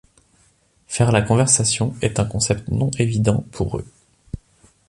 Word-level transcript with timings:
Faire 0.87 1.11
la 1.11 1.21
conversation 1.21 1.93
est 2.01 2.19
un 2.19 2.25
concept 2.25 2.69
non 2.69 2.89
évident 2.97 3.45
pour 3.51 3.77
eux. 3.77 3.85